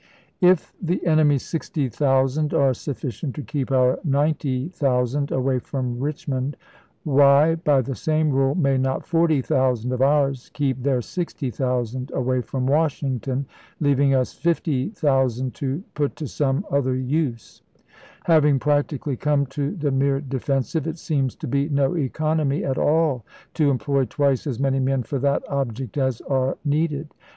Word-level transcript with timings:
If 0.41 0.73
the 0.81 1.05
enemy's 1.05 1.45
60,000 1.45 2.55
are 2.55 2.73
sufficient 2.73 3.35
to 3.35 3.43
keep 3.43 3.71
our 3.71 3.99
90,000 4.03 5.31
away 5.31 5.59
from 5.59 5.99
Richmond, 5.99 6.57
why, 7.03 7.53
by 7.53 7.81
the 7.81 7.93
same 7.93 8.31
rule, 8.31 8.55
may 8.55 8.79
not 8.79 9.05
40,000 9.05 9.91
of 9.93 10.01
ours 10.01 10.49
keep 10.55 10.81
their 10.81 11.03
60,000 11.03 12.09
away 12.15 12.41
from 12.41 12.65
Washington, 12.65 13.45
leaving 13.79 14.15
us 14.15 14.33
50,000 14.33 15.53
to 15.53 15.83
put 15.93 16.15
to 16.15 16.25
some 16.27 16.65
other 16.71 16.95
use? 16.95 17.61
Having 18.23 18.57
practically 18.57 19.15
come 19.15 19.45
to 19.45 19.75
the 19.75 19.91
mere 19.91 20.19
defensive, 20.19 20.87
it 20.87 20.97
seems 20.97 21.35
to 21.35 21.45
be 21.47 21.69
no 21.69 21.95
economy 21.95 22.63
at 22.65 22.79
all 22.79 23.23
to 23.53 23.69
employ 23.69 24.05
twice 24.05 24.47
as 24.47 24.59
many 24.59 24.79
men 24.79 25.03
for 25.03 25.19
that 25.19 25.47
object 25.47 25.95
as 25.95 26.21
are 26.21 26.57
needed. 26.65 27.13